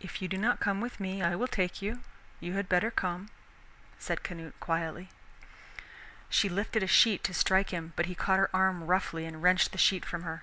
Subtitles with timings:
[0.00, 2.02] "If you do not come with me, I will take you
[2.40, 3.30] you had better come,"
[3.96, 5.10] said Canute quietly.
[6.28, 9.70] She lifted a sheet to strike him, but he caught her arm roughly and wrenched
[9.70, 10.42] the sheet from her.